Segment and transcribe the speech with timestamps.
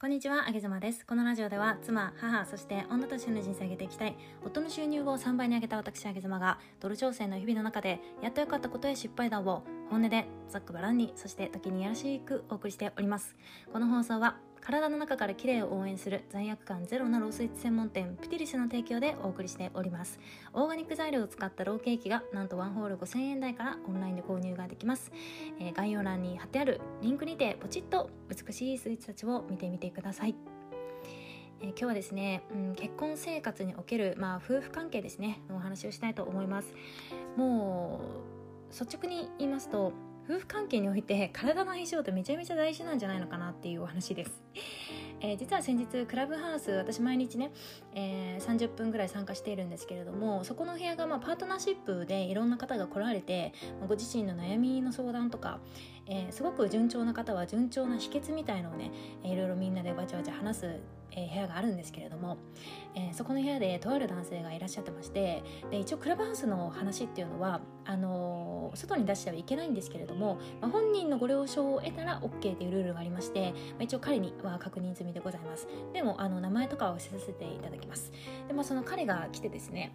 [0.00, 1.04] こんにちは、あげずまです。
[1.04, 13.36] このラジオでは、妻、母、そして女としての人生を上げていきたい、夫の収入を3倍に上げた私、あげずまが、ドル調整の日々の中で、やっと良かったことや失敗談を、本音で、ざっくばらんに、そして時にやらしくお送りしております。
[13.74, 20.18] この放送は、体の中から綺麗を応援する罪悪感ゼロなロースイーツ専門店プティリスの提供でお送りしております。
[20.52, 25.10] オーガニック材料を使ったローケーキがなんとワンホール5000円台からオンラインで購入ができます、
[25.58, 30.34] えー、概要欄に貼ってあるリンクにてポチッと美しいスイーツたちを見てみてください。
[31.62, 36.74] えー、今日はですね、うん、結婚生活における、まあ、夫婦関係ですねお話をしたいと思います。
[37.36, 38.00] も
[38.70, 39.92] う率直に言いますと
[40.30, 44.40] 夫婦関係において体の相性ってめちゃめちゃ大事なんじゃないのかなっていうお話です。
[45.20, 47.52] えー、実は先日クラブハウス私毎日ね、
[47.94, 53.52] えー、30分ぐらい参加しているんですけれどもそこの部屋がまあパートナーシップでいろんな方が来られて
[53.86, 55.60] ご自身の悩みの相談とか、
[56.06, 58.90] えー、すごく順調な方は順調な秘訣みたいのをね
[59.22, 60.80] いろいろみんなでわちゃわちゃ話す
[61.12, 62.38] え、部屋があるんですけれども、
[62.94, 75.68] えー、そこの部屋でとある男性がいらっしゃってましてで一応クラブハウスの話っていうのはあのー、外に出してはいけないんですけれども、まあ、本人のご了承を得たら OK というルールがありまして、まあ、一応彼には確認済みでございます。
[75.92, 78.12] でもあの名前とかは伏せさせていただきます。
[78.48, 79.92] で、まあ、その彼が来てですね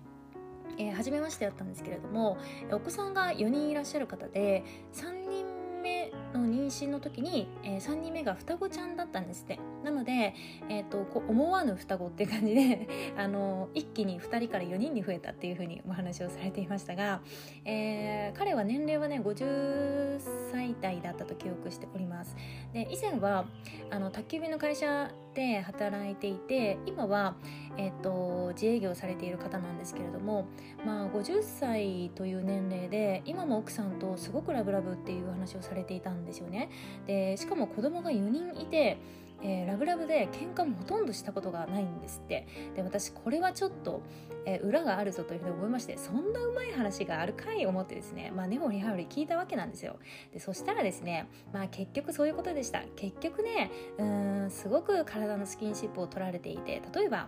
[0.77, 2.37] えー、初めましてだったんですけれども
[2.71, 4.63] お子さんが4人いらっしゃる方で
[4.93, 9.59] 3人目の妊娠の時に、えー、3人目が双子ちゃんだったんですって。
[9.85, 10.33] なので、
[10.67, 17.21] えーと、こう思わぬ双子っていう感じで あの一気に2人から4人に増えたっていうふうにお話をされていましたが、
[17.63, 20.19] えー、彼は年齢はね50
[20.51, 22.35] 歳代だったと記憶しております。
[22.73, 23.45] で以前は
[23.91, 27.35] あの宅急便の会社で働いていて今は、
[27.77, 30.47] えーと、自営業されている方なんですけれども、
[30.85, 36.69] まあ、50歳という年齢で今も奥さんとすごくラブラブっていう話をされていたんですよね。
[37.05, 38.97] でしかも子供が4人いて
[39.41, 42.47] えー、ラブラブで喧嘩もほとんどしたことがないんですって。
[42.75, 44.01] で私これはちょっと、
[44.45, 49.97] えー、裏があるぞというふうに思いましてそんなうまい話があるかい思ってですねまあ根掘り葉掘り聞いたわけなんですよ。
[50.33, 52.83] でそしたらですねまあ結局そういうことでした。
[52.95, 57.27] 結局ねうんすごく体のスキンシップを取られていて例えば、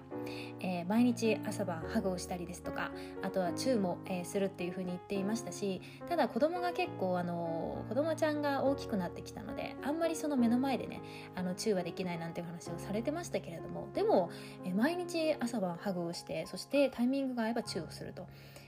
[0.59, 2.91] えー、毎日朝晩ハグをしたりですとか
[3.21, 11.01] あとはチューも、えー、するっていうふうに言っていましたしただ子供が結構あの子供ちゃんが大きくなってきたのであんまりその目の前でね
[11.35, 14.29] あのチューはできないなんていう話をされてましたけれどもでも、
[14.63, 18.27] え毎日朝晩ハグをしてそしてタイミングが合えばチューをすると、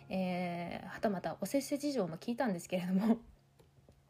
[0.09, 3.17] えー、はたまたおせっせ事情も聞いたんですけれども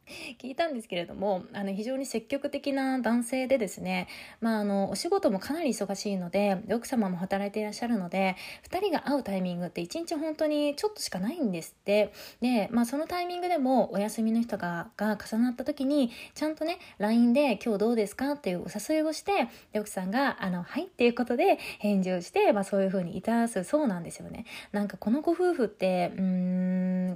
[0.39, 4.07] 聞いたんですけれどもあの非常に積極的な男性でですね、
[4.41, 8.35] まあ、あのお仕事もかなり忙しいので奥様も働いていらっしゃるので
[8.69, 12.11] 2人が会うタイミングって1日本当にちょっとしかないんですって
[12.41, 26.48] で、まあ、そのタイミングでもお休みの人がが重なった時にちゃんとね LINE で「今日どうですか?」っていうお誘いをしてで奥さんが「あのはい」っていうことで返事をして、まあ、そういうふうにいたすそうなんですよねなんかこのご夫婦ってうん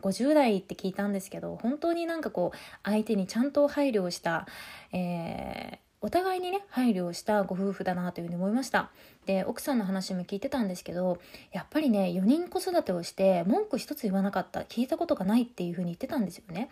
[0.04, 4.46] 50代って聞いたんですけど本当になんかこう相手にちゃんと配慮をした、
[4.92, 8.92] えー、お互いにね配慮をしたご夫婦だなというふうに思いました。
[9.26, 11.20] で奥さんの話も聞いてたんですけど
[11.52, 16.70] やっぱりね4人子育てをして文句一つ言わなかった聞いたことがないっていうふうに言ってたんですよね。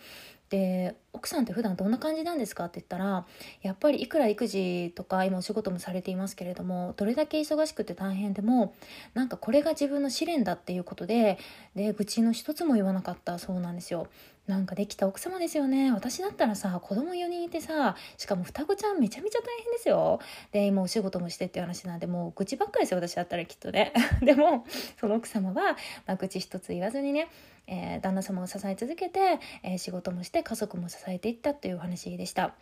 [0.52, 3.26] で奥さんって普段どんな感じなんですかって言ったら
[3.62, 8.74] やっぱりいくら育児とか今お仕事もされていますけれどもどれだけ忙しくて大変でも
[9.14, 11.38] なんかこれが自分の試練だっていうことで
[11.74, 14.08] で愚痴の一つも言わなかったそうなんですよ。
[14.48, 15.94] なんかできた奥様ですよね。
[15.94, 20.20] 私だったらさ子供4人いてさしかも双子ちゃんめちゃめちゃ大変ですよ。
[20.52, 24.66] で今お仕事もしてっていう話なんでもう愚痴ばっかりですよ私だったらきっとね でも
[25.00, 27.28] その奥様は、まあ、愚痴一つ言わずにね
[27.68, 32.56] えー、旦那様を支え続けて、えー、仕事もして家族も支えていったというお話でした。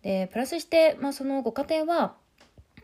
[0.00, 2.14] でプラスして、まあ、そのご家庭は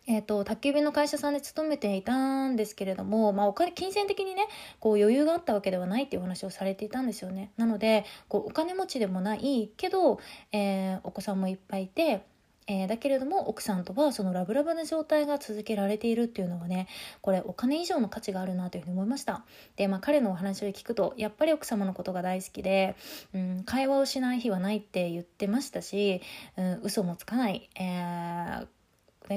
[0.07, 4.49] えーと、宅急便の会社さんで勤めていたんですけれども、まあ、お金金銭的にね
[4.81, 10.19] こう余裕があったわけではないっていうお話をされていたんですよねなのでこうお金持ちでもないけど、
[10.51, 12.25] えー、お子さんもいっぱいいて
[12.71, 16.87] えー、だけれども奥さんとはそのラブラブな状態が続けられているっていうのはね
[17.21, 19.45] これお金以上の価値があるなというふうに思いました。
[19.75, 22.95] で、まあ、彼のお話を聞くとやっぱり奥様のことが大好きで、
[23.35, 26.23] うん、会話をしない日はないって言ってましたし、
[26.57, 28.67] うん、嘘もつかない、えー、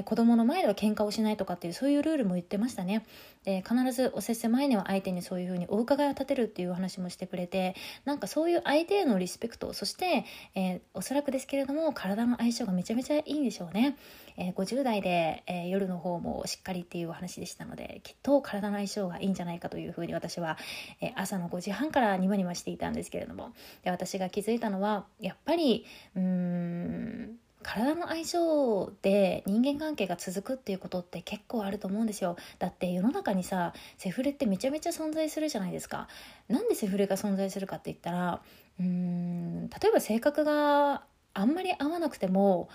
[0.02, 3.04] 子供の前では喧嘩をしないとかっていうそういうルールも言ってましたね。
[3.44, 7.76] で必ずおせっせ前には相手にそういうふうにお伺いを立てるっていう話もしてくれて
[8.06, 13.96] なんかそういう相手へのリスペクトそして、えー、おそらくですけれども体の相性がめちゃめちゃいいんでしょうね。
[14.36, 20.58] えー、50代で、えー、夜の方もしっかりっていうお話でしたのできっと体の相性がいいんじゃないかというふうに私は、
[21.00, 23.52] え朝の5時半からニマニマしていたんですけれども
[23.84, 25.84] で私が気づいたのはやっぱり
[26.16, 32.36] うーん体の相性で人間関係が続くっていうことって結構あると思うんですよ。
[32.60, 36.06] だって世の中にさセフレってめちゃめちゃ存在するじゃないですか。
[36.48, 38.40] なんでセフレが存在するかって言ったら
[38.78, 41.02] うーん例えば性格が
[41.32, 42.68] あんまり合わなくても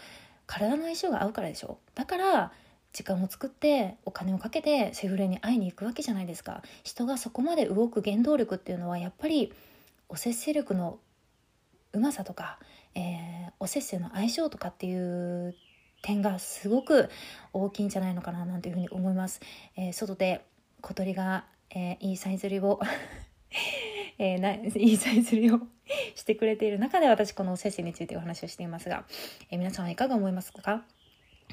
[0.48, 1.78] 体の相性が合うからでしょ。
[1.96, 2.52] だから
[2.92, 6.64] 時間を作ってお金をかけてセフレに会いに行くわけじゃないですか。
[6.84, 9.54] 人がそこまで動く原動力っていうのはやっぱり
[10.10, 10.98] お節制力の
[11.94, 12.60] うまさとか、
[12.96, 15.56] えー、おせっせの相性とかっていう
[16.02, 17.10] 点がすごく
[17.54, 19.42] 大きいんじゃないのかななんていうふうに思います。
[19.76, 20.46] えー、外で
[20.82, 22.80] 小鳥が、えー、いいさえずりを
[24.18, 25.60] えー、ない いさえずりを
[26.16, 29.06] してくれている中で私このおせっせについてお話をしていますが、
[29.50, 30.84] え皆さんはいかが思いますか？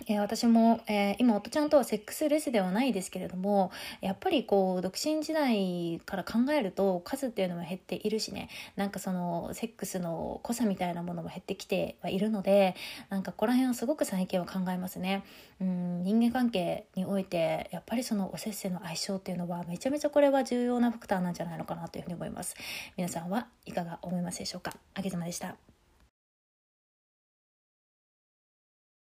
[0.09, 3.73] え、私も、えー、今夫ちゃんとはセックスレスではないですけれども
[4.03, 8.49] やっぱりこう独身時代から考えると数っていうのも減っているしね。
[8.77, 12.77] なんかそのセックスの濃さみたいなものも減ってきてはいるので
[13.09, 15.25] なんかここら辺はすごく最近は考えますね。
[15.61, 22.55] うん人間関係においてやっぱりそのおせっせの相性っていうのはめちゃめちゃこれは重要なファクターなんじゃないのかなというふうに思います。
[22.97, 24.75] 皆さんはいかが思いますでしょうか？
[24.95, 25.57] あげずまでした。